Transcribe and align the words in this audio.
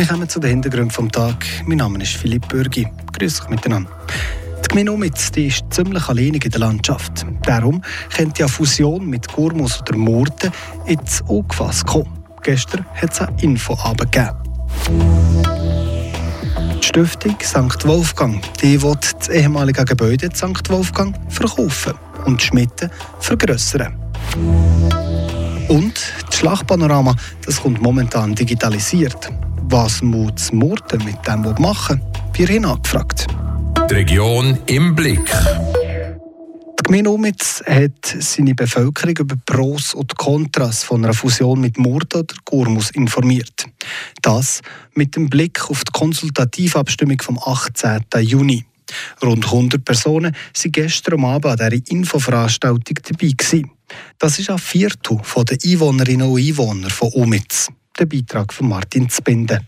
Wir 0.00 0.06
kommen 0.06 0.30
zu 0.30 0.40
den 0.40 0.48
Hintergründen 0.48 0.90
vom 0.90 1.12
Tag. 1.12 1.44
Mein 1.66 1.76
Name 1.76 2.02
ist 2.02 2.14
Philipp 2.14 2.48
Bürgi. 2.48 2.88
Grüß 3.12 3.42
euch 3.42 3.48
miteinander. 3.50 3.90
Die 4.64 4.68
Gemeinde 4.68 4.92
Umitz 4.92 5.30
die 5.30 5.48
ist 5.48 5.62
ziemlich 5.68 6.08
alleinig 6.08 6.42
in 6.42 6.50
der 6.52 6.60
Landschaft. 6.60 7.26
Darum 7.42 7.82
könnte 8.16 8.40
ja 8.40 8.48
Fusion 8.48 9.06
mit 9.06 9.30
Gurmus 9.30 9.78
oder 9.82 9.98
Murten 9.98 10.52
ins 10.86 11.22
Augefass 11.28 11.84
kommen. 11.84 12.24
Gestern 12.42 12.86
hat 12.94 13.12
es 13.12 13.20
eine 13.20 13.42
Infoabend 13.42 14.10
gegeben. 14.10 14.36
Die 16.80 16.86
Stiftung 16.86 17.36
St. 17.42 17.86
Wolfgang 17.86 18.42
die 18.62 18.80
will 18.80 18.96
das 19.18 19.28
ehemalige 19.28 19.84
Gebäude 19.84 20.30
St. 20.34 20.70
Wolfgang 20.70 21.14
verkaufen 21.28 21.92
und 22.24 22.40
Schmitten 22.40 22.90
vergrößern. 23.18 23.94
Und 25.68 25.94
das 26.24 26.38
Schlachtpanorama 26.38 27.14
das 27.44 27.60
kommt 27.60 27.82
momentan 27.82 28.34
digitalisiert. 28.34 29.30
Was 29.72 30.02
muss 30.02 30.50
Murten 30.50 31.04
mit 31.04 31.24
dem 31.28 31.42
machen? 31.62 32.02
Wir 32.32 32.48
haben 32.48 32.62
nachgefragt. 32.62 33.28
Die 33.88 33.94
Region 33.94 34.58
im 34.66 34.96
Blick. 34.96 35.30
Die 36.76 36.82
Gemeinde 36.82 37.10
Umitz 37.10 37.62
hat 37.64 38.16
seine 38.18 38.56
Bevölkerung 38.56 39.16
über 39.18 39.36
Pros 39.46 39.94
und 39.94 40.16
Kontras 40.16 40.82
von 40.82 41.04
einer 41.04 41.14
Fusion 41.14 41.60
mit 41.60 41.78
Murten 41.78 42.22
oder 42.22 42.34
Gurmus 42.44 42.90
informiert. 42.90 43.66
Das 44.22 44.60
mit 44.94 45.14
dem 45.14 45.30
Blick 45.30 45.70
auf 45.70 45.84
die 45.84 45.92
Konsultativabstimmung 45.92 47.20
vom 47.22 47.38
18. 47.38 48.00
Juni. 48.22 48.64
Rund 49.22 49.44
100 49.44 49.84
Personen 49.84 50.34
waren 50.34 50.72
gestern 50.72 51.24
Abend 51.24 51.46
an 51.46 51.70
dieser 51.70 51.92
Infoveranstaltung 51.92 52.96
dabei. 53.04 53.34
Gewesen. 53.36 53.70
Das 54.18 54.36
ist 54.40 54.50
ein 54.50 54.58
Viertel 54.58 55.20
der 55.48 55.58
Einwohnerinnen 55.64 56.26
und 56.26 56.40
Einwohner 56.40 56.90
von 56.90 57.10
Umitz. 57.12 57.68
Der 57.98 58.06
Beitrag 58.06 58.52
von 58.52 58.68
Martin 58.68 59.08
Zbinden. 59.08 59.66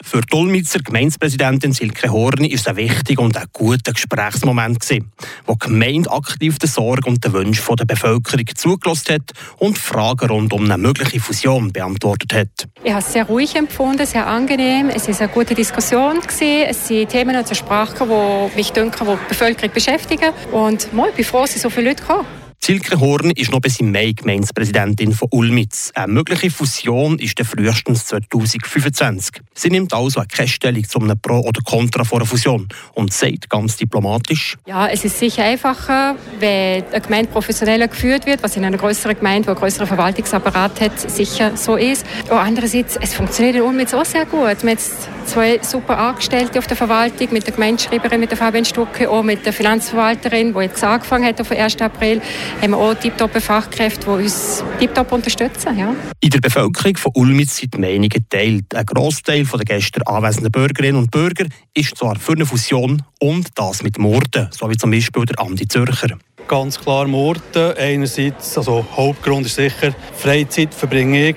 Für 0.00 0.20
die 0.20 0.36
Ulmitzer 0.36 0.78
Gemeindepräsidentin 0.78 1.72
Silke 1.72 2.10
Horni 2.10 2.46
ist 2.48 2.60
es 2.60 2.66
ein 2.68 2.76
wichtiger 2.76 3.20
und 3.20 3.36
ein 3.36 3.46
guter 3.52 3.92
Gesprächsmoment 3.92 4.78
gewesen, 4.78 5.10
wo 5.44 5.54
die 5.54 5.66
Gemeinde 5.66 6.10
aktiv 6.12 6.56
den 6.58 6.68
Sorgen 6.68 7.10
und 7.10 7.24
den 7.24 7.32
Wünschen 7.32 7.76
der 7.76 7.84
Bevölkerung 7.84 8.46
zugelassen 8.54 9.14
hat 9.16 9.32
und 9.58 9.76
Fragen 9.76 10.30
rund 10.30 10.52
um 10.52 10.64
eine 10.64 10.78
mögliche 10.78 11.18
Fusion 11.18 11.72
beantwortet 11.72 12.32
hat. 12.32 12.68
Ich 12.84 12.92
habe 12.92 13.00
es 13.00 13.12
sehr 13.12 13.24
ruhig 13.24 13.56
empfunden, 13.56 14.06
sehr 14.06 14.26
angenehm. 14.28 14.88
Es 14.88 15.08
ist 15.08 15.20
eine 15.20 15.32
gute 15.32 15.56
Diskussion 15.56 16.20
gewesen. 16.20 16.66
Es 16.68 16.86
sind 16.86 17.08
Themen 17.08 17.44
zur 17.44 17.56
Sprache, 17.56 18.06
die 18.06 18.56
mich 18.56 18.70
denken, 18.70 19.04
die 19.04 19.12
die 19.12 19.28
Bevölkerung 19.28 19.74
beschäftigen. 19.74 20.32
Und 20.52 20.92
mal, 20.92 21.08
ich 21.08 21.16
bin 21.16 21.24
froh, 21.24 21.42
dass 21.42 21.60
so 21.60 21.70
viele 21.70 21.88
Leute 21.88 22.04
kommen. 22.04 22.37
Silke 22.68 23.00
Horn 23.00 23.30
ist 23.30 23.50
noch 23.50 23.60
bis 23.60 23.80
im 23.80 23.92
Mai 23.92 24.12
Gemeindepräsidentin 24.12 25.12
von 25.12 25.28
Ulmitz. 25.30 25.90
Eine 25.94 26.12
mögliche 26.12 26.50
Fusion 26.50 27.18
ist 27.18 27.38
dann 27.38 27.46
frühestens 27.46 28.04
2025. 28.04 29.40
Sie 29.54 29.70
nimmt 29.70 29.94
also 29.94 30.22
keine 30.30 30.48
Stellung 30.48 30.86
zu 30.86 30.98
einem 30.98 31.18
Pro 31.18 31.38
oder 31.38 31.62
Contra 31.62 32.04
vor 32.04 32.18
einer 32.18 32.26
Fusion 32.26 32.68
und 32.92 33.10
sagt 33.10 33.48
ganz 33.48 33.78
diplomatisch: 33.78 34.58
Ja, 34.66 34.86
es 34.86 35.02
ist 35.02 35.18
sicher 35.18 35.44
einfacher, 35.44 36.16
wenn 36.40 36.84
eine 36.84 37.00
Gemeinde 37.00 37.30
professioneller 37.30 37.88
geführt 37.88 38.26
wird, 38.26 38.42
was 38.42 38.54
in 38.58 38.66
einer 38.66 38.76
größeren 38.76 39.16
Gemeinde, 39.16 39.48
wo 39.48 39.52
ein 39.52 39.56
größerer 39.56 39.86
Verwaltungsapparat 39.86 40.82
hat, 40.82 41.10
sicher 41.10 41.56
so 41.56 41.76
ist. 41.76 42.04
Aber 42.28 42.40
andererseits, 42.40 42.98
es 43.00 43.14
funktioniert 43.14 43.56
in 43.56 43.62
Ulmitz 43.62 43.94
auch 43.94 44.04
sehr 44.04 44.26
gut. 44.26 44.40
Wir 44.40 44.56
haben 44.56 44.68
jetzt 44.68 45.08
zwei 45.24 45.58
super 45.62 45.98
Angestellte 45.98 46.58
auf 46.58 46.66
der 46.66 46.76
Verwaltung, 46.76 47.28
mit 47.32 47.46
der 47.46 47.54
Gemeindeschreiberin, 47.54 48.20
mit 48.20 48.30
der 48.30 48.38
Fabian 48.38 48.64
Stucke, 48.64 49.08
auch 49.08 49.22
mit 49.22 49.44
der 49.44 49.52
Finanzverwalterin, 49.52 50.54
die 50.54 50.60
jetzt 50.60 50.82
angefangen 50.82 51.24
hat 51.24 51.40
auf 51.40 51.48
den 51.48 51.58
1. 51.58 51.80
April 51.80 52.20
haben 52.60 52.70
wir 52.70 52.78
auch 52.78 52.94
tiptoppe 52.94 53.40
Fachkräfte, 53.40 54.06
die 54.06 54.24
uns 54.24 54.64
tiptop 54.78 55.12
unterstützen. 55.12 55.78
Ja. 55.78 55.94
In 56.20 56.30
der 56.30 56.40
Bevölkerung 56.40 56.96
von 56.96 57.12
Ulmitz 57.14 57.56
sind 57.56 57.74
die 57.74 57.78
Meinungen 57.78 58.08
geteilt. 58.08 58.74
Ein 58.74 58.86
Großteil 58.86 59.44
der 59.44 59.60
gestern 59.60 60.02
anwesenden 60.02 60.50
Bürgerinnen 60.50 60.96
und 60.96 61.10
Bürger 61.10 61.46
ist 61.74 61.96
zwar 61.96 62.18
für 62.18 62.32
eine 62.32 62.46
Fusion 62.46 63.02
und 63.20 63.48
das 63.54 63.82
mit 63.82 63.98
Morden, 63.98 64.48
so 64.50 64.68
wie 64.68 64.76
zum 64.76 64.90
Beispiel 64.90 65.24
der 65.24 65.38
Andi 65.40 65.68
Zürcher. 65.68 66.18
Ganz 66.48 66.80
klar 66.80 67.06
Morden. 67.06 67.76
Einerseits, 67.76 68.56
also 68.56 68.84
Hauptgrund 68.96 69.46
ist 69.46 69.56
sicher, 69.56 69.94
Freizeit 70.14 70.74
verbringe 70.74 71.30
ich 71.30 71.36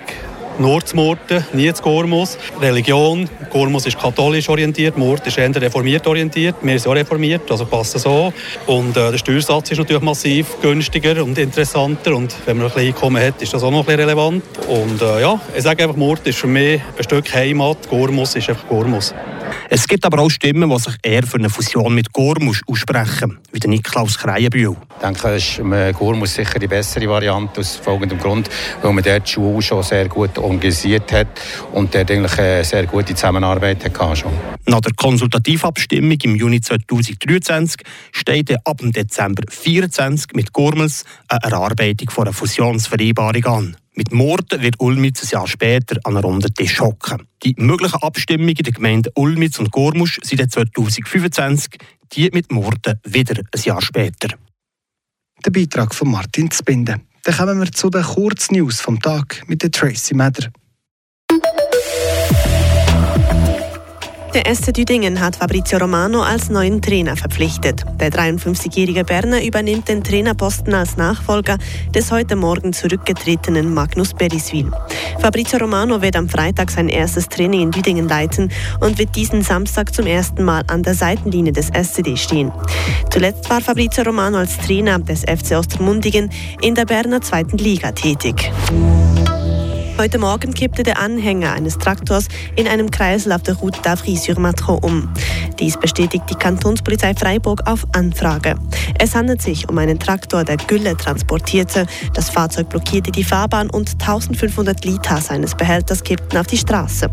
nur 0.62 0.86
zu 0.86 0.96
Murten, 0.96 1.46
nie 1.54 1.74
zu 1.74 1.82
Gormus. 1.82 2.38
Religion, 2.62 3.28
Gormus 3.50 3.86
ist 3.86 4.00
katholisch 4.00 4.48
orientiert, 4.48 4.98
Murten 4.98 5.28
ist 5.28 5.38
eher 5.38 5.54
reformiert 5.56 6.06
orientiert. 6.08 6.56
Wir 6.62 6.80
sind 6.80 6.92
auch 6.92 6.96
reformiert, 6.96 7.50
also 7.50 7.66
passt 7.66 7.96
das 7.96 8.04
so. 8.04 8.32
Und 8.68 8.96
äh, 8.96 9.12
der 9.12 9.18
Steuersatz 9.18 9.72
ist 9.72 9.80
natürlich 9.80 10.02
massiv 10.02 10.62
günstiger 10.62 11.24
und 11.24 11.38
interessanter 11.38 12.16
und 12.16 12.36
wenn 12.46 12.58
man 12.58 12.68
ein 12.68 12.74
bisschen 12.74 12.88
Einkommen 12.90 13.24
hat, 13.24 13.42
ist 13.42 13.54
das 13.54 13.64
auch 13.64 13.72
noch 13.72 13.88
ein 13.88 14.00
relevant. 14.00 14.44
Und 14.68 15.02
äh, 15.02 15.22
ja, 15.22 15.40
ich 15.56 15.64
sage 15.64 15.84
einfach, 15.84 15.96
Murten 15.96 16.30
ist 16.30 16.40
für 16.40 16.48
mich 16.48 16.82
ein 16.98 17.04
Stück 17.04 17.34
Heimat, 17.34 17.90
Gormus 17.90 18.36
ist 18.36 18.50
einfach 18.50 18.68
Gormus. 18.68 19.14
Es 19.70 19.88
gibt 19.88 20.06
aber 20.06 20.20
auch 20.20 20.30
Stimmen, 20.30 20.70
die 20.70 20.80
sich 20.80 20.96
eher 21.04 21.24
für 21.24 21.38
eine 21.38 21.50
Fusion 21.50 21.94
mit 21.94 22.12
Gormus 22.14 22.62
aussprechen, 22.68 23.40
wie 23.52 23.60
der 23.60 23.70
Niklaus 23.70 24.18
Kreienbühl. 24.18 24.76
Ich 24.96 25.02
denke, 25.02 25.36
ist 25.36 25.62
Gormus 25.98 26.36
sicher 26.36 26.60
die 26.60 26.68
bessere 26.68 27.08
Variante 27.08 27.62
aus 27.62 27.76
folgendem 27.76 28.20
Grund, 28.20 28.50
weil 28.82 28.94
man 28.94 29.04
dort 29.04 29.28
die 29.28 29.32
Schule 29.32 29.62
schon 29.62 29.84
sehr 29.84 30.08
gut 30.08 30.38
organisiert 30.38 31.12
hat 31.12 31.28
und 31.74 31.94
dort 31.94 32.12
eigentlich 32.12 32.38
eine 32.38 32.64
sehr 32.64 32.86
gute 32.86 33.16
Zusammenarbeit 33.16 33.84
hatte 33.84 34.16
schon. 34.16 34.32
Nach 34.66 34.82
der 34.82 34.94
Konsultativabstimmung 34.94 36.18
im 36.24 36.36
Juni 36.36 36.62
2023 36.62 37.82
steht 38.12 38.56
ab 38.66 38.78
dem 38.78 38.92
Dezember 38.92 39.44
2024 39.48 40.34
mit 40.34 40.54
Gormels 40.54 41.04
eine 41.28 41.44
Erarbeitung 41.44 42.10
einer 42.18 42.34
Fusionsvereinbarung 42.34 43.46
an. 43.46 43.78
Mit 43.94 44.14
Morden 44.14 44.62
wird 44.62 44.80
Ulmitz 44.80 45.24
ein 45.24 45.30
Jahr 45.32 45.48
später 45.48 45.98
an 46.06 46.16
einem 46.16 46.26
runden 46.26 46.54
Tisch 46.54 46.80
hocken. 46.80 47.28
Die 47.44 47.56
möglichen 47.58 48.02
Abstimmungen 48.02 48.56
den 48.56 48.74
Gemeinden 48.74 49.12
Ulmitz 49.16 49.60
und 49.60 49.72
Gormusch 49.72 50.20
sind 50.24 50.50
2025, 50.50 51.78
die 52.14 52.30
mit 52.32 52.52
Morden 52.52 53.00
wieder 53.04 53.36
ein 53.38 53.62
Jahr 53.62 53.82
später. 53.82 54.30
Der 55.46 55.52
Beitrag 55.52 55.94
von 55.94 56.10
Martin 56.10 56.50
Zbinden. 56.52 57.02
Dann 57.24 57.36
kommen 57.36 57.60
wir 57.60 57.72
zu 57.72 57.90
den 57.90 58.04
Kurznews 58.04 58.80
vom 58.80 59.00
Tag 59.00 59.44
mit 59.48 59.62
der 59.62 59.72
Tracy 59.72 60.14
Meder. 60.16 60.52
Der 64.34 64.56
SC 64.56 64.72
Düdingen 64.72 65.20
hat 65.20 65.36
Fabrizio 65.36 65.78
Romano 65.78 66.22
als 66.22 66.50
neuen 66.50 66.82
Trainer 66.82 67.18
verpflichtet. 67.18 67.84
Der 68.00 68.12
53-jährige 68.12 69.04
Berner 69.04 69.44
übernimmt 69.44 69.90
den 69.90 70.06
Trainerposten 70.06 70.74
als 70.74 70.96
Nachfolger 70.96 71.58
des 71.94 72.12
heute 72.12 72.38
Morgen 72.38 72.72
zurückgetretenen 72.72 73.74
Magnus 73.74 74.14
Beriswil. 74.14 74.72
Fabrizio 75.20 75.60
Romano 75.60 76.02
wird 76.02 76.16
am 76.16 76.30
Freitag 76.30 76.72
sein 76.72 76.88
erstes 76.88 77.28
Training 77.28 77.60
in 77.60 77.72
Düdingen 77.72 78.08
leiten 78.08 78.54
und 78.80 78.98
wird 79.00 79.18
diesen 79.18 79.42
Samstag 79.42 79.94
zum 79.94 80.08
ersten 80.08 80.46
Mal 80.46 80.64
an 80.68 80.82
der 80.82 80.94
Seitenlinie 80.94 81.52
des 81.52 81.70
SCD 81.70 82.16
stehen. 82.16 82.54
Zuletzt 83.10 83.50
war 83.50 83.60
Fabrizio 83.60 84.06
Romano 84.06 84.38
als 84.38 84.58
Trainer 84.60 84.98
des 85.00 85.24
FC 85.24 85.58
Ostermundigen 85.58 86.30
in 86.62 86.74
der 86.74 86.86
Berner 86.86 87.20
zweiten 87.20 87.58
Liga 87.58 87.92
tätig. 87.92 88.50
Heute 90.02 90.18
Morgen 90.18 90.56
kippte 90.56 90.82
der 90.82 90.98
Anhänger 90.98 91.54
eines 91.54 91.78
Traktors 91.78 92.28
in 92.56 92.68
einem 92.68 92.90
Kreisel 92.90 93.34
auf 93.34 93.44
der 93.44 93.54
Route 93.58 93.82
d'Avry-sur-Matron 93.82 94.80
um. 94.80 95.14
Dies 95.60 95.78
bestätigt 95.78 96.24
die 96.28 96.34
Kantonspolizei 96.34 97.14
Freiburg 97.14 97.70
auf 97.70 97.86
Anfrage. 97.92 98.56
Es 98.98 99.14
handelt 99.14 99.44
sich 99.44 99.70
um 99.70 99.78
einen 99.78 100.00
Traktor, 100.00 100.44
der 100.44 100.58
Gülle 100.58 100.98
transportierte. 100.98 101.86
Das 102.16 102.32
Fahrzeug 102.32 102.70
blockierte 102.70 103.12
die 103.12 103.24
Fahrbahn 103.24 103.70
und 103.70 103.92
1500 103.92 104.84
Liter 104.86 105.22
seines 105.22 105.54
Behälters 105.54 106.02
kippten 106.04 106.40
auf 106.40 106.48
die 106.48 106.58
Straße. 106.58 107.08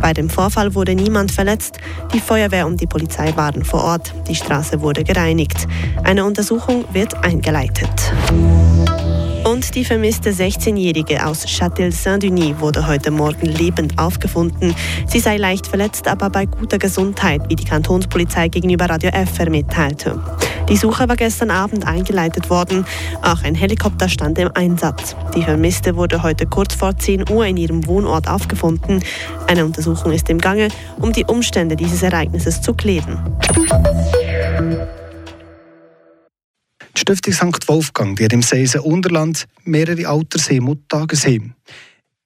Bei 0.00 0.14
dem 0.14 0.30
Vorfall 0.30 0.74
wurde 0.74 0.94
niemand 0.94 1.30
verletzt. 1.32 1.76
Die 2.14 2.20
Feuerwehr 2.20 2.66
und 2.66 2.80
die 2.80 2.86
Polizei 2.86 3.36
waren 3.36 3.66
vor 3.66 3.84
Ort. 3.84 4.14
Die 4.28 4.34
Straße 4.34 4.80
wurde 4.80 5.04
gereinigt. 5.04 5.68
Eine 6.04 6.24
Untersuchung 6.24 6.86
wird 6.94 7.22
eingeleitet. 7.22 7.90
Und 9.60 9.74
die 9.74 9.84
vermisste 9.84 10.30
16-Jährige 10.30 11.26
aus 11.26 11.44
Châtel-Saint-Denis 11.46 12.60
wurde 12.60 12.86
heute 12.86 13.10
Morgen 13.10 13.44
lebend 13.44 13.98
aufgefunden. 13.98 14.74
Sie 15.06 15.20
sei 15.20 15.36
leicht 15.36 15.66
verletzt, 15.66 16.08
aber 16.08 16.30
bei 16.30 16.46
guter 16.46 16.78
Gesundheit, 16.78 17.42
wie 17.50 17.56
die 17.56 17.66
Kantonspolizei 17.66 18.48
gegenüber 18.48 18.86
Radio 18.88 19.10
FR 19.10 19.50
mitteilte. 19.50 20.18
Die 20.70 20.78
Suche 20.78 21.06
war 21.10 21.16
gestern 21.16 21.50
Abend 21.50 21.86
eingeleitet 21.86 22.48
worden. 22.48 22.86
Auch 23.20 23.42
ein 23.42 23.54
Helikopter 23.54 24.08
stand 24.08 24.38
im 24.38 24.50
Einsatz. 24.54 25.14
Die 25.36 25.42
Vermisste 25.42 25.94
wurde 25.94 26.22
heute 26.22 26.46
kurz 26.46 26.74
vor 26.74 26.96
10 26.96 27.28
Uhr 27.28 27.44
in 27.44 27.58
ihrem 27.58 27.86
Wohnort 27.86 28.28
aufgefunden. 28.28 29.04
Eine 29.46 29.66
Untersuchung 29.66 30.12
ist 30.12 30.30
im 30.30 30.38
Gange, 30.38 30.68
um 30.96 31.12
die 31.12 31.26
Umstände 31.26 31.76
dieses 31.76 32.02
Ereignisses 32.02 32.62
zu 32.62 32.72
klären. 32.72 33.18
Die 37.00 37.14
Stiftung 37.14 37.54
St. 37.54 37.66
Wolfgang 37.66 38.14
die 38.18 38.26
hat 38.26 38.32
im 38.34 38.42
Seisen 38.42 38.82
Unterland 38.82 39.46
mehrere 39.64 40.06
Altersheime 40.06 40.72
und 40.72 40.86
Tagesheime. 40.86 41.54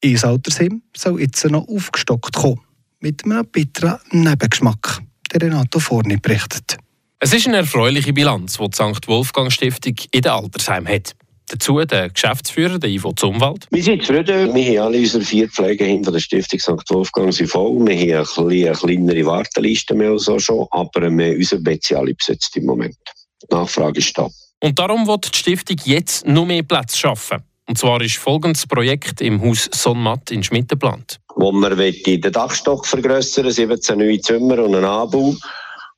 Ein 0.05 0.25
Altersheim 0.25 0.83
soll 0.97 1.21
jetzt 1.21 1.45
noch 1.49 1.69
aufgestockt 1.69 2.35
kommen. 2.35 2.61
Mit 2.99 3.25
einem 3.25 3.47
bitteren 3.47 4.01
Nebengeschmack. 4.11 5.01
Der 5.33 5.43
Renato 5.43 5.79
Forni 5.79 6.17
berichtet. 6.17 6.77
Es 7.21 7.33
ist 7.33 7.47
eine 7.47 7.59
erfreuliche 7.59 8.13
Bilanz, 8.13 8.59
die 8.59 8.69
die 8.69 8.75
St. 8.75 9.07
Wolfgang 9.07 9.53
Stiftung 9.53 9.95
in 10.11 10.23
den 10.23 10.33
Altersheimen 10.33 10.93
hat. 10.93 11.13
dazu 11.47 11.79
der 11.85 12.11
Geschäftsführer, 12.11 12.81
der 12.81 12.91
Ivo 12.91 13.13
Zumwald. 13.13 13.69
Wir 13.71 13.83
sind 13.83 14.03
zufrieden. 14.03 14.53
Wir 14.53 14.81
haben 14.81 14.87
alle 14.89 14.99
unsere 14.99 15.23
vier 15.23 15.49
Pflegeheime 15.49 16.03
von 16.03 16.13
der 16.15 16.21
Stiftung 16.21 16.59
St. 16.59 16.91
Wolfgang 16.91 17.33
sind 17.33 17.49
voll. 17.49 17.87
Wir 17.87 18.19
haben 18.19 18.49
eine, 18.49 18.67
eine 18.67 18.73
kleinere 18.73 19.25
Warteliste 19.27 19.95
mehr 19.95 20.11
als 20.11 20.29
schon, 20.43 20.67
aber 20.73 21.09
wir, 21.17 21.37
unser 21.37 21.59
Bett 21.59 21.85
sind 21.85 21.99
alle 21.99 22.13
besetzt 22.13 22.57
im 22.57 22.65
Moment. 22.65 22.97
Die 23.41 23.55
Nachfrage 23.55 24.01
ist 24.01 24.19
da. 24.19 24.29
Und 24.65 24.79
darum 24.79 25.07
wird 25.07 25.31
die 25.31 25.39
Stiftung 25.39 25.77
jetzt 25.85 26.27
noch 26.27 26.47
mehr 26.47 26.63
Plätze 26.63 26.97
schaffen. 26.97 27.43
Und 27.69 27.77
zwar 27.77 28.01
ist 28.01 28.17
folgendes 28.17 28.67
Projekt 28.67 29.21
im 29.21 29.43
Haus 29.43 29.69
Sonnmatt 29.71 30.31
in 30.31 30.43
Schmitten 30.43 30.69
geplant. 30.69 31.21
Wo 31.37 31.53
man 31.53 31.77
den 31.77 32.21
Dachstock 32.33 32.87
vergrößern 32.87 33.51
17 33.51 33.99
neue 33.99 34.19
Zimmer 34.23 34.65
und 34.65 34.75
einen 34.75 34.87
Anbau. 34.87 35.35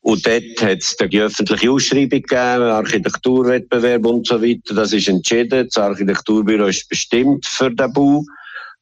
Und 0.00 0.26
dort 0.26 0.60
hat 0.62 0.78
es 0.78 0.96
die 0.96 1.20
öffentliche 1.20 1.70
Ausschreibung 1.70 2.22
gegeben, 2.22 2.64
Architekturwettbewerb 2.64 4.04
und 4.04 4.26
so 4.26 4.42
weiter. 4.42 4.74
Das 4.74 4.92
ist 4.92 5.06
entschieden. 5.06 5.68
Das 5.72 5.78
Architekturbüro 5.78 6.66
ist 6.66 6.88
bestimmt 6.88 7.46
für 7.46 7.70
den 7.70 7.92
Bau. 7.92 8.24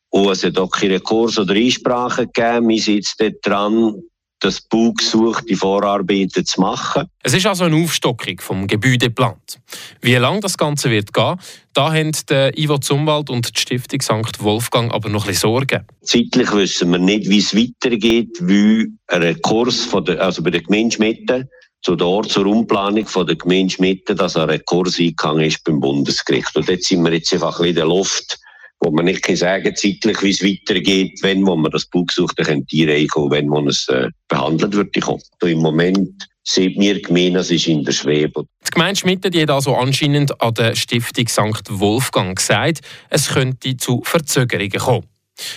Und 0.08 0.30
es 0.30 0.44
hat 0.44 0.56
auch 0.56 0.70
keine 0.70 1.00
Kurs 1.00 1.36
oder 1.36 1.52
Einsprachen 1.52 2.30
gegeben. 2.32 2.68
Wir 2.70 2.80
sind 2.80 2.94
jetzt 2.94 3.20
dort 3.20 3.34
dran, 3.42 4.02
das 4.44 4.60
Baugesuch, 4.60 5.40
die 5.42 5.54
Vorarbeiten 5.54 6.44
zu 6.44 6.60
machen. 6.60 7.06
Es 7.22 7.32
ist 7.32 7.46
also 7.46 7.64
eine 7.64 7.76
Aufstockung 7.76 8.40
vom 8.40 8.66
Gebäude 8.66 9.06
geplant. 9.06 9.58
Wie 10.02 10.14
lange 10.14 10.40
das 10.40 10.58
Ganze 10.58 10.90
wird 10.90 11.12
gehen, 11.12 11.36
da 11.72 11.92
haben 11.92 12.12
der 12.28 12.56
Ivo 12.58 12.78
Zumwald 12.78 13.30
und 13.30 13.56
die 13.56 13.60
Stiftung 13.60 14.02
St. 14.02 14.42
Wolfgang 14.42 14.92
aber 14.92 15.08
noch 15.08 15.24
ein 15.24 15.28
bisschen 15.28 15.50
Sorgen. 15.50 15.86
Zeitlich 16.02 16.52
wissen 16.52 16.90
wir 16.90 16.98
nicht, 16.98 17.28
wie 17.28 17.38
es 17.38 17.56
weitergeht, 17.56 18.36
wie 18.40 18.92
ein 19.08 19.40
Kurs 19.40 19.84
von 19.84 20.04
der, 20.04 20.20
also 20.20 20.42
bei 20.42 20.50
der 20.50 20.62
Gemeinde 20.62 20.94
Schmitten 20.94 21.48
zu 21.80 21.96
der 21.96 22.06
Ort 22.06 22.30
zur 22.30 22.46
Umplanung 22.46 23.06
von 23.06 23.26
der 23.26 23.36
Gemeinde 23.36 23.74
Schmitten, 23.74 24.16
dass 24.16 24.36
ein 24.36 24.48
Rekurs 24.48 24.98
eingegangen 24.98 25.44
ist 25.44 25.64
beim 25.64 25.80
Bundesgericht. 25.80 26.54
Und 26.56 26.68
dort 26.68 26.82
sind 26.82 27.02
wir 27.02 27.12
jetzt 27.12 27.32
einfach 27.32 27.60
in 27.60 27.74
der 27.74 27.86
Luft 27.86 28.38
wo 28.84 28.90
man 28.90 29.06
nicht 29.06 29.24
sagen 29.36 29.64
kann, 29.64 29.76
zeitlich, 29.76 30.22
wie 30.22 30.30
es 30.30 30.42
weitergeht, 30.42 31.18
wenn 31.22 31.46
wo 31.46 31.56
man 31.56 31.70
das 31.70 31.86
Buchgesuch 31.86 32.30
einreichen 32.36 33.08
kann, 33.08 33.30
wenn 33.30 33.48
man 33.48 33.68
es 33.68 33.88
äh, 33.88 34.08
behandelt 34.28 34.74
wird. 34.74 34.94
So 34.94 35.46
Im 35.46 35.60
Moment 35.60 36.28
sieht 36.44 36.76
mir 36.76 37.00
gemein, 37.00 37.36
es 37.36 37.50
ist 37.50 37.66
in 37.66 37.84
der 37.84 37.92
Schwebe. 37.92 38.44
Die 38.66 38.70
Gemeinde 38.70 39.00
Schmitten 39.00 39.40
hat 39.40 39.50
also 39.50 39.74
anscheinend 39.74 40.40
an 40.40 40.54
der 40.54 40.74
Stiftung 40.74 41.26
St. 41.26 41.68
Wolfgang 41.70 42.36
gesagt, 42.36 42.80
es 43.08 43.28
könnte 43.28 43.76
zu 43.76 44.02
Verzögerungen 44.04 44.70
kommen. 44.78 45.06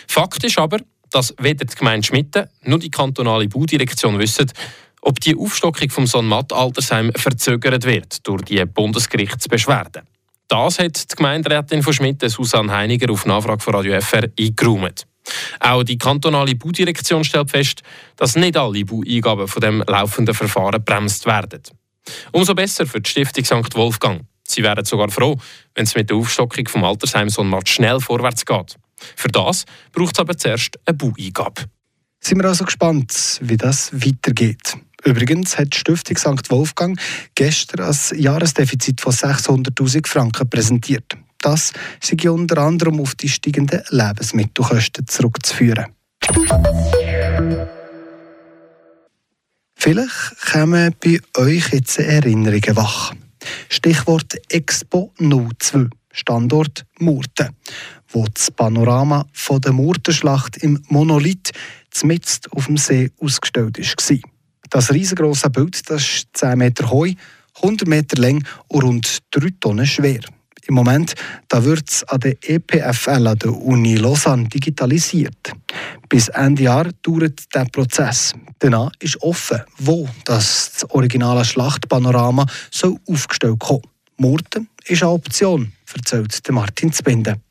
Fakt 0.07 0.43
ist 0.43 0.57
aber, 0.57 0.79
dass 1.11 1.35
weder 1.37 1.65
die 1.65 1.75
Gemeinde 1.75 2.07
Schmitten 2.07 2.47
noch 2.63 2.79
die 2.79 2.89
kantonale 2.89 3.47
Baudirektion 3.47 4.17
wissen, 4.19 4.51
ob 5.01 5.19
die 5.19 5.35
Aufstockung 5.35 5.89
vom 5.89 6.07
Sonmatt 6.07 6.51
Altersheim 6.51 7.11
verzögert 7.15 7.85
wird 7.85 8.25
durch 8.27 8.43
die 8.43 8.65
Bundesgerichtsbeschwerde. 8.65 10.03
Das 10.47 10.79
hat 10.79 11.11
die 11.11 11.15
Gemeinderätin 11.15 11.83
von 11.83 11.93
Schmitten, 11.93 12.29
Susanne 12.29 12.71
Heiniger, 12.71 13.11
auf 13.11 13.25
Nachfrage 13.25 13.61
von 13.61 13.75
Radio 13.75 13.99
FR 13.99 14.29
eingeräumt. 14.39 15.05
Auch 15.59 15.83
die 15.83 15.97
kantonale 15.97 16.55
Baudirektion 16.55 17.25
stellt 17.25 17.51
fest, 17.51 17.83
dass 18.15 18.37
nicht 18.37 18.55
alle 18.55 18.85
Baueingaben 18.85 19.47
von 19.47 19.61
dem 19.61 19.83
laufenden 19.85 20.33
Verfahren 20.33 20.83
bremst 20.83 21.25
werden. 21.25 21.61
Umso 22.31 22.55
besser 22.55 22.85
für 22.85 23.01
die 23.01 23.09
Stiftung 23.09 23.43
St. 23.43 23.75
Wolfgang. 23.75 24.21
Sie 24.47 24.63
wären 24.63 24.85
sogar 24.85 25.09
froh, 25.09 25.37
wenn 25.75 25.83
es 25.83 25.95
mit 25.95 26.09
der 26.09 26.15
Aufstockung 26.15 26.65
vom 26.69 26.85
Altersheim 26.85 27.27
so 27.27 27.45
schnell 27.65 27.99
vorwärts 27.99 28.45
geht. 28.45 28.77
Für 29.17 29.27
das 29.27 29.65
braucht 29.91 30.15
es 30.15 30.19
aber 30.19 30.37
zuerst 30.37 30.79
eine 30.85 30.95
Baueingabe. 30.95 31.65
Sind 32.21 32.39
wir 32.41 32.47
also 32.47 32.63
gespannt, 32.63 33.39
wie 33.41 33.57
das 33.57 33.91
weitergeht. 33.93 34.77
Übrigens 35.03 35.57
hat 35.57 35.73
die 35.73 35.77
Stiftung 35.77 36.17
St. 36.17 36.49
Wolfgang 36.49 36.99
gestern 37.35 37.85
ein 37.85 38.19
Jahresdefizit 38.19 39.01
von 39.01 39.13
600.000 39.13 40.07
Franken 40.07 40.49
präsentiert. 40.49 41.15
Das 41.39 41.71
sei 42.01 42.29
unter 42.29 42.57
anderem 42.57 42.99
auf 42.99 43.15
die 43.15 43.29
steigenden 43.29 43.83
Lebensmittelkosten 43.89 45.07
zurückzuführen. 45.07 45.85
Vielleicht 49.75 50.51
kommen 50.51 50.95
bei 51.03 51.19
euch 51.37 51.71
jetzt 51.71 51.99
Erinnerungen 51.99 52.75
wach. 52.75 53.13
Stichwort 53.69 54.35
Expo 54.49 55.13
02, 55.19 55.87
Standort 56.11 56.85
Murten, 56.99 57.55
wo 58.09 58.25
das 58.33 58.51
Panorama 58.51 59.25
von 59.31 59.61
der 59.61 59.73
Murtenschlacht 59.73 60.57
im 60.57 60.83
Monolith 60.89 61.51
mitten 62.03 62.51
auf 62.51 62.65
dem 62.65 62.77
See 62.77 63.11
ausgestellt 63.19 63.77
war. 63.77 64.36
Das 64.69 64.91
riesengroße 64.91 65.49
Bild 65.49 65.89
das 65.89 66.01
ist 66.01 66.27
10 66.33 66.57
Meter 66.57 66.89
hoch, 66.89 67.07
100 67.61 67.87
Meter 67.87 68.21
lang 68.21 68.43
und 68.67 68.83
rund 68.83 69.17
3 69.31 69.49
Tonnen 69.59 69.85
schwer. 69.85 70.21
Im 70.67 70.75
Moment 70.75 71.15
wird 71.49 71.89
es 71.89 72.03
an 72.03 72.19
der 72.19 72.35
EPFL 72.41 73.27
an 73.27 73.39
der 73.39 73.53
Uni 73.53 73.95
Lausanne 73.95 74.49
digitalisiert. 74.49 75.53
Bis 76.09 76.27
Ende 76.27 76.63
Jahr 76.63 76.89
dauert 77.03 77.55
der 77.55 77.65
Prozess. 77.65 78.33
Danach 78.59 78.91
ist 78.99 79.21
offen, 79.21 79.61
wo 79.77 80.09
das, 80.25 80.85
originale 80.89 81.45
Schlachtpanorama 81.45 82.45
soll 82.69 82.97
aufgestellt 83.07 83.59
kommen. 83.59 83.83
Murten 84.17 84.67
ist 84.85 85.03
eine 85.03 85.11
Option, 85.11 85.71
erzählt 85.93 86.41
Martin 86.51 86.91
Zbinden. 86.91 87.41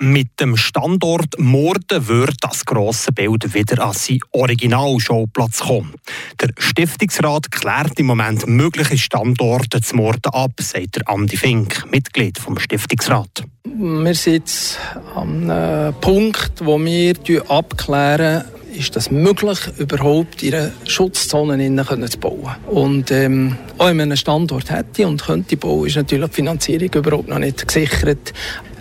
Mit 0.00 0.40
dem 0.40 0.56
Standort 0.56 1.38
Morden 1.38 2.08
wird 2.08 2.34
das 2.40 2.64
grosse 2.64 3.12
Bild 3.12 3.54
wieder 3.54 3.84
an 3.84 3.92
seinen 3.92 4.18
Originalschauplatz 4.32 5.60
kommen. 5.60 5.94
Der 6.40 6.50
Stiftungsrat 6.58 7.52
klärt 7.52 8.00
im 8.00 8.06
Moment 8.06 8.44
mögliche 8.48 8.98
Standorte 8.98 9.80
zu 9.80 9.94
Morden 9.94 10.32
ab, 10.32 10.50
sagt 10.60 11.06
Andi 11.06 11.36
Fink, 11.36 11.86
Mitglied 11.92 12.38
vom 12.38 12.58
Stiftungsrat. 12.58 13.44
Wir 13.64 14.14
sind 14.14 14.34
jetzt 14.34 14.78
am 15.14 15.48
äh, 15.48 15.92
Punkt, 15.92 16.64
wo 16.64 16.78
wir 16.78 17.14
abklären, 17.48 18.44
ist 18.76 18.96
das 18.96 19.12
möglich, 19.12 19.58
überhaupt 19.78 20.42
in 20.42 20.54
einer 20.54 20.72
Schutzzone 20.86 22.08
zu 22.10 22.18
bauen. 22.18 22.56
Und 22.66 23.12
ähm, 23.12 23.56
auch 23.78 23.86
wenn 23.86 23.96
man 23.96 24.08
einen 24.08 24.16
Standort 24.16 24.70
hätte 24.70 25.06
und 25.06 25.22
könnte 25.22 25.56
bauen, 25.56 25.86
ist 25.86 25.96
natürlich 25.96 26.30
die 26.30 26.34
Finanzierung 26.34 26.88
überhaupt 26.92 27.28
noch 27.28 27.38
nicht 27.38 27.66
gesichert. 27.66 28.32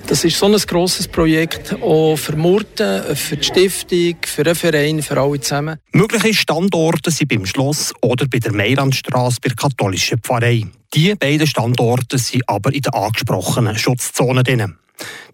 Das 0.08 0.24
ist 0.26 0.38
so 0.38 0.46
ein 0.46 0.54
grosses 0.54 1.08
Projekt, 1.08 1.74
auch 1.82 2.18
für 2.18 2.36
Murten, 2.36 3.16
für 3.16 3.38
die 3.38 3.44
Stiftung, 3.44 4.16
für 4.26 4.44
den 4.44 4.56
Verein, 4.56 5.02
für 5.02 5.20
alle 5.20 5.40
zusammen. 5.40 5.80
Mögliche 5.94 6.34
Standorte 6.34 7.10
sind 7.10 7.30
beim 7.30 7.46
Schloss 7.46 7.94
oder 8.02 8.28
bei 8.28 8.40
der 8.40 8.54
Meilandstraße 8.54 9.40
bei 9.42 9.50
der 9.50 9.56
katholischen 9.56 10.20
Pfarrei. 10.20 10.66
Die 10.94 11.16
beiden 11.16 11.48
Standorte 11.48 12.18
sind 12.18 12.48
aber 12.48 12.74
in 12.74 12.82
der 12.82 12.94
angesprochenen 12.94 13.78
Schutzzone 13.78 14.44
drin. 14.44 14.76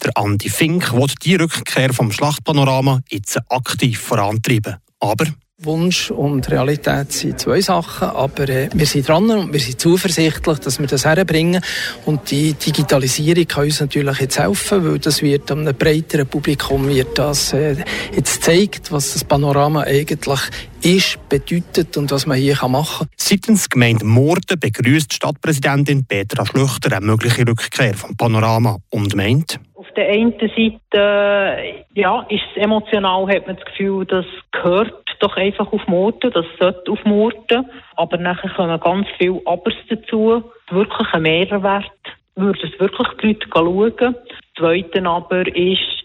Der 0.04 0.16
Andi 0.16 0.50
Fink 0.50 0.94
will 0.94 1.08
die 1.24 1.36
Rückkehr 1.36 1.94
vom 1.94 2.12
Schlachtpanorama 2.12 3.02
jetzt 3.10 3.40
aktiv 3.50 4.00
vorantreiben. 4.00 4.78
Aber 5.00 5.26
Wunsch 5.62 6.10
und 6.10 6.50
Realität 6.50 7.12
sind 7.12 7.40
zwei 7.40 7.60
Sachen, 7.60 8.08
aber 8.08 8.48
äh, 8.48 8.70
wir 8.74 8.86
sind 8.86 9.08
dran 9.08 9.30
und 9.30 9.52
wir 9.52 9.60
sind 9.60 9.80
zuversichtlich, 9.80 10.60
dass 10.60 10.80
wir 10.80 10.88
das 10.88 11.04
herbringen. 11.04 11.62
Und 12.06 12.32
die 12.32 12.54
Digitalisierung 12.54 13.46
kann 13.46 13.66
uns 13.66 13.82
natürlich 13.82 14.20
jetzt 14.20 14.40
helfen, 14.40 14.86
weil 14.86 15.00
das 15.00 15.22
wird 15.22 15.52
einem 15.52 15.76
breiteren 15.76 16.28
Publikum 16.28 16.88
wird 16.88 17.18
das 17.18 17.52
äh, 17.52 17.76
jetzt 18.16 18.44
zeigt, 18.44 18.90
was 18.94 19.14
das 19.14 19.26
Panorama 19.26 19.82
eigentlich 19.82 20.40
ist, 20.82 21.20
bedeutet 21.28 21.98
und 21.98 22.10
was 22.12 22.26
man 22.26 22.38
hier 22.38 22.58
machen 22.70 23.08
kann. 23.08 23.10
Seitens 23.18 23.70
Gemeinde 23.70 24.06
Morden 24.06 24.60
begrüßt 24.60 25.14
Stadtpräsidentin 25.14 26.06
Petra 26.06 26.46
Schlüchter 26.46 26.96
eine 26.96 27.06
mögliche 27.06 27.46
Rückkehr 27.46 27.96
vom 27.96 28.16
Panorama 28.16 28.78
und 28.90 29.14
meint, 29.14 29.60
der 29.96 30.10
einen 30.10 30.34
Seite 30.40 31.86
ja, 31.94 32.26
ist 32.30 32.44
es 32.56 32.64
emotional, 32.64 33.28
hat 33.28 33.48
man 33.48 33.56
das 33.56 33.66
Gefühl, 33.66 34.06
das 34.06 34.26
gehört 34.52 34.94
doch 35.20 35.36
einfach 35.36 35.72
auf 35.72 35.86
Murten, 35.88 36.32
das 36.32 36.46
sollte 36.60 36.92
auf 36.92 37.04
Murten. 37.04 37.70
Aber 37.96 38.18
nachher 38.18 38.50
kommen 38.52 38.80
ganz 38.80 39.08
viele 39.18 39.42
Abers 39.46 39.76
dazu. 39.90 40.44
Wirklich 40.70 41.14
ein 41.14 41.22
Mehrwert 41.24 41.92
würde 42.36 42.60
es 42.64 42.80
wirklich 42.80 43.08
die 43.22 43.28
Leute 43.28 43.48
schauen. 43.54 43.96
Das 43.98 44.40
Zweite 44.58 45.06
aber 45.06 45.48
ist, 45.48 46.04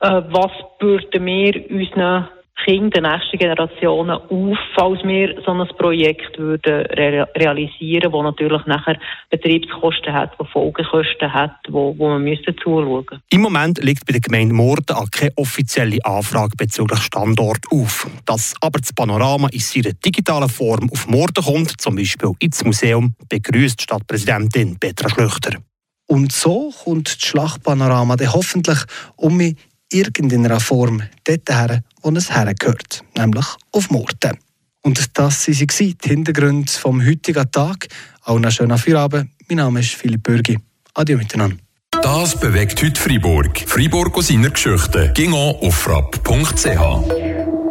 äh, 0.00 0.22
was 0.28 0.52
würden 0.80 1.26
wir 1.26 1.70
unseren 1.70 2.28
Kinder, 2.62 3.00
den 3.00 3.10
nächsten 3.10 3.38
Generationen 3.38 4.16
auf, 4.16 4.58
falls 4.74 5.02
wir 5.02 5.42
so 5.44 5.52
ein 5.52 5.66
Projekt 5.76 6.38
würden 6.38 6.86
re 6.86 7.28
realisieren, 7.36 8.12
wo 8.12 8.22
natürlich 8.22 8.64
nachher 8.66 8.98
Betriebskosten 9.30 10.12
hat, 10.12 10.30
wo 10.38 10.44
Folgekosten 10.44 11.32
hat, 11.32 11.56
wo, 11.68 11.94
wo 11.98 12.08
man 12.08 12.22
müsste 12.22 12.54
zuschauen. 12.56 13.06
Im 13.30 13.40
Moment 13.42 13.82
liegt 13.82 14.06
bei 14.06 14.12
der 14.12 14.20
Gemeinde 14.20 14.54
Morden 14.54 14.96
auch 14.96 15.10
keine 15.10 15.32
offizielle 15.36 15.98
Anfrage 16.04 16.56
bezüglich 16.56 17.00
Standort 17.00 17.64
auf. 17.70 18.08
Dass 18.24 18.54
aber 18.60 18.78
das 18.78 18.92
Panorama 18.92 19.48
in 19.48 19.58
seiner 19.58 19.92
digitalen 19.92 20.48
Form 20.48 20.88
auf 20.90 21.06
Morden 21.08 21.44
kommt, 21.44 21.80
zum 21.80 21.96
Beispiel 21.96 22.32
ins 22.38 22.64
Museum, 22.64 23.14
begrüßt 23.28 23.82
Stadtpräsidentin 23.82 24.78
Petra 24.78 25.08
Schlüchter. 25.08 25.58
Und 26.06 26.32
so 26.32 26.72
kommt 26.84 27.08
das 27.08 27.20
Schlachtpanorama 27.20 28.16
dann 28.16 28.32
hoffentlich 28.32 28.78
um 29.16 29.40
in 29.40 29.56
irgendeiner 29.92 30.60
Form 30.60 31.02
dorthin, 31.24 31.82
wo 32.02 32.10
es 32.10 32.30
hergehört, 32.30 33.04
nämlich 33.16 33.46
auf 33.72 33.90
Murten. 33.90 34.38
Und 34.82 35.10
das 35.14 35.48
waren 35.48 35.96
die 36.04 36.08
Hintergründe 36.08 36.70
vom 36.70 37.04
heutigen 37.04 37.50
Tag. 37.50 37.88
Auch 38.24 38.36
einen 38.36 38.50
schönen 38.50 38.76
Feierabend. 38.76 39.30
Mein 39.48 39.56
Name 39.56 39.80
ist 39.80 39.94
Philipp 39.94 40.22
Bürgi. 40.22 40.58
Adieu 40.94 41.16
miteinander. 41.16 41.56
Das 42.02 42.38
bewegt 42.38 42.82
heute 42.82 43.00
Freiburg. 43.00 43.64
Freiburg 43.66 44.16
aus 44.16 44.28
seiner 44.28 44.50
Geschichte. 44.50 45.12
Ging 45.14 45.32
auf 45.32 45.74
frapp.ch. 45.74 47.33